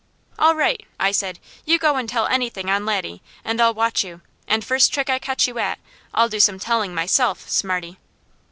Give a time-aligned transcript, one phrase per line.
[0.39, 1.37] "All right," I said.
[1.63, 5.19] "You go and tell anything on Laddie, and I'll watch you, and first trick I
[5.19, 5.77] catch you at,
[6.11, 7.99] I'll do some telling myself, Smarty."